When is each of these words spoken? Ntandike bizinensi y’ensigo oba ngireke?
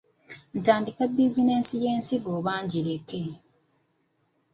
Ntandike 0.59 1.03
bizinensi 1.15 1.73
y’ensigo 1.83 2.29
oba 2.37 2.53
ngireke? 2.63 3.21